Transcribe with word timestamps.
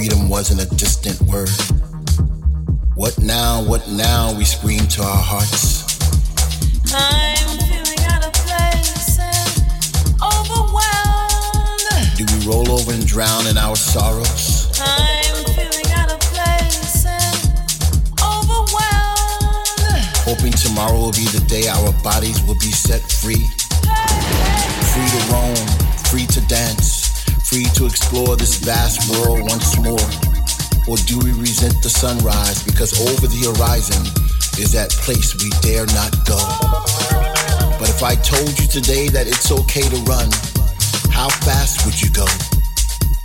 freedom 0.00 0.30
wasn't 0.30 0.58
a 0.58 0.76
distant 0.76 1.20
word. 1.30 1.49
Sunrise 32.00 32.64
because 32.64 32.96
over 33.12 33.28
the 33.28 33.44
horizon 33.52 34.00
is 34.56 34.72
that 34.72 34.88
place 35.04 35.36
we 35.36 35.52
dare 35.60 35.84
not 35.92 36.08
go? 36.24 36.40
But 37.76 37.92
if 37.92 38.00
I 38.00 38.16
told 38.16 38.56
you 38.56 38.64
today 38.64 39.12
that 39.12 39.28
it's 39.28 39.52
okay 39.52 39.84
to 39.84 40.00
run, 40.08 40.32
how 41.12 41.28
fast 41.44 41.84
would 41.84 42.00
you 42.00 42.08
go? 42.08 42.24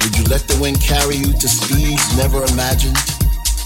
Would 0.04 0.20
you 0.20 0.28
let 0.28 0.44
the 0.52 0.60
wind 0.60 0.84
carry 0.84 1.16
you 1.16 1.32
to 1.32 1.48
speeds 1.48 2.04
never 2.20 2.44
imagined? 2.52 3.00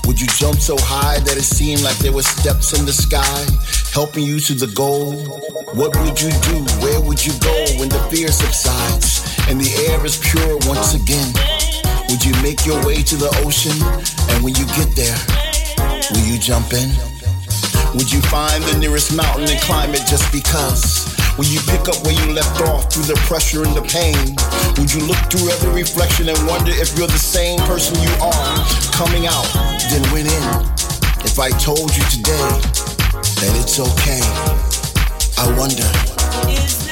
Would 0.05 0.21
you 0.21 0.29
jump 0.37 0.61
so 0.61 0.77
high 0.77 1.17
that 1.25 1.41
it 1.41 1.49
seemed 1.57 1.81
like 1.81 1.97
there 1.97 2.13
were 2.13 2.21
steps 2.21 2.77
in 2.77 2.85
the 2.85 2.93
sky, 2.93 3.41
helping 3.89 4.29
you 4.29 4.37
to 4.45 4.53
the 4.53 4.69
goal? 4.77 5.17
What 5.73 5.97
would 6.05 6.21
you 6.21 6.29
do? 6.45 6.61
Where 6.85 7.01
would 7.01 7.25
you 7.25 7.33
go 7.41 7.57
when 7.81 7.89
the 7.89 8.01
fear 8.13 8.29
subsides 8.29 9.25
and 9.49 9.57
the 9.57 9.73
air 9.89 10.05
is 10.05 10.21
pure 10.21 10.61
once 10.69 10.93
again? 10.93 11.33
Would 12.13 12.21
you 12.21 12.37
make 12.45 12.61
your 12.61 12.77
way 12.85 13.01
to 13.01 13.17
the 13.17 13.33
ocean? 13.41 13.73
And 14.29 14.43
when 14.43 14.55
you 14.55 14.65
get 14.77 14.95
there, 14.95 15.17
will 16.11 16.25
you 16.25 16.37
jump 16.39 16.73
in? 16.73 16.89
Would 17.95 18.11
you 18.11 18.21
find 18.21 18.63
the 18.63 18.77
nearest 18.77 19.15
mountain 19.15 19.49
and 19.49 19.59
climb 19.61 19.91
it 19.93 20.05
just 20.05 20.31
because? 20.31 21.09
Will 21.37 21.47
you 21.47 21.59
pick 21.61 21.87
up 21.87 21.95
where 22.05 22.13
you 22.13 22.33
left 22.33 22.61
off 22.61 22.91
through 22.91 23.03
the 23.03 23.15
pressure 23.25 23.63
and 23.63 23.73
the 23.73 23.81
pain? 23.81 24.35
Would 24.77 24.93
you 24.93 25.01
look 25.07 25.17
through 25.31 25.49
every 25.49 25.81
reflection 25.81 26.29
and 26.29 26.37
wonder 26.47 26.71
if 26.71 26.97
you're 26.97 27.07
the 27.07 27.17
same 27.17 27.59
person 27.61 27.95
you 28.01 28.11
are? 28.21 28.55
Coming 28.91 29.25
out, 29.25 29.47
then 29.89 30.03
went 30.11 30.27
in. 30.27 30.43
If 31.23 31.39
I 31.39 31.49
told 31.51 31.95
you 31.95 32.03
today 32.11 32.49
that 33.39 33.51
it's 33.55 33.79
okay, 33.79 34.21
I 35.37 35.47
wonder. 35.57 36.88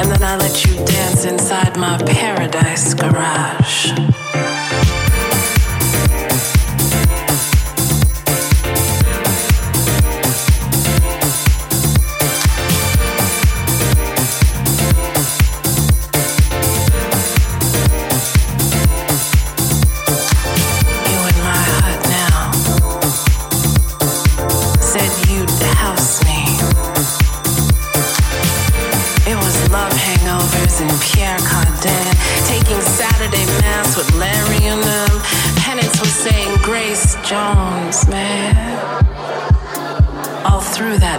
And 0.00 0.10
then 0.12 0.22
I 0.22 0.36
let 0.36 0.64
you 0.64 0.76
dance 0.86 1.24
inside 1.24 1.76
my 1.76 1.98
paradise 1.98 2.94
garage. 2.94 4.27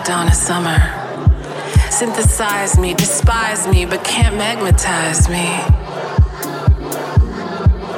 Through 0.06 0.16
that 0.16 0.32
Summer. 0.32 0.80
Synthesize 1.92 2.80
me, 2.80 2.94
despise 2.94 3.68
me, 3.68 3.86
but 3.86 4.04
can't 4.04 4.36
magnetize 4.38 5.28
me. 5.28 5.46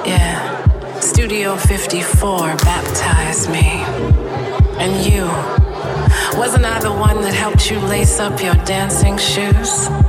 Yeah. 0.09 0.99
Studio 0.99 1.55
54 1.55 2.55
baptized 2.57 3.49
me. 3.51 3.83
And 4.79 5.05
you. 5.05 5.25
Wasn't 6.39 6.65
I 6.65 6.79
the 6.79 6.91
one 6.91 7.21
that 7.21 7.33
helped 7.33 7.69
you 7.69 7.79
lace 7.79 8.19
up 8.19 8.41
your 8.41 8.55
dancing 8.65 9.17
shoes? 9.17 10.00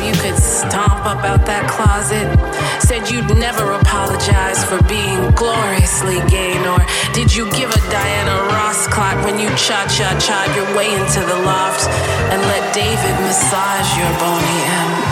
You 0.00 0.12
could 0.16 0.36
stomp 0.40 1.04
up 1.04 1.22
out 1.24 1.44
that 1.44 1.68
closet? 1.68 2.24
Said 2.80 3.10
you'd 3.10 3.28
never 3.36 3.72
apologize 3.72 4.64
for 4.64 4.80
being 4.88 5.30
gloriously 5.36 6.24
gay, 6.32 6.56
nor 6.64 6.80
did 7.12 7.28
you 7.28 7.44
give 7.52 7.68
a 7.68 7.80
Diana 7.92 8.48
Ross 8.48 8.88
clock 8.88 9.22
when 9.24 9.38
you 9.38 9.48
cha 9.60 9.84
cha 9.92 10.16
cha'd 10.16 10.56
your 10.56 10.66
way 10.74 10.88
into 10.88 11.20
the 11.20 11.38
loft 11.44 11.84
and 12.32 12.40
let 12.48 12.74
David 12.74 13.14
massage 13.20 13.90
your 14.00 14.10
Boney 14.16 14.60
M? 15.04 15.09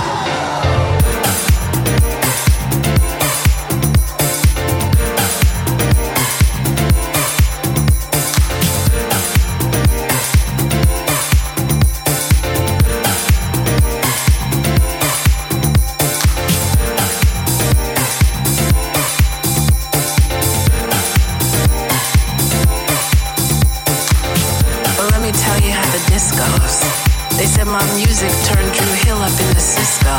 My 27.78 27.94
music 27.94 28.32
turned 28.44 28.72
Drew 28.74 28.92
Hill 29.04 29.18
up 29.18 29.30
into 29.30 29.60
Cisco. 29.60 30.14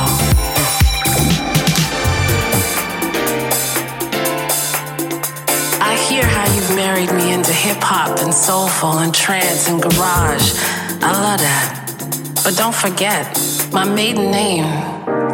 I 5.81 5.93
hear 6.09 6.23
how 6.23 6.45
you've 6.55 6.73
married 6.75 7.11
me 7.11 7.33
into 7.33 7.51
hip 7.51 7.79
hop 7.81 8.19
and 8.19 8.33
soulful 8.33 8.99
and 8.99 9.13
trance 9.13 9.67
and 9.67 9.81
garage. 9.81 10.53
I 11.01 11.11
love 11.11 11.39
that. 11.41 12.41
But 12.45 12.55
don't 12.55 12.75
forget, 12.75 13.25
my 13.73 13.83
maiden 13.83 14.31
name 14.31 14.65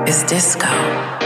is. 0.07 0.23
Disco. 0.23 1.24